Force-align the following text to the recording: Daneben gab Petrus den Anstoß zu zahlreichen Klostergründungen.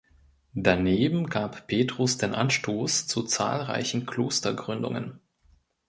Daneben 0.55 1.27
gab 1.27 1.67
Petrus 1.67 2.17
den 2.17 2.33
Anstoß 2.33 3.05
zu 3.05 3.21
zahlreichen 3.21 4.07
Klostergründungen. 4.07 5.19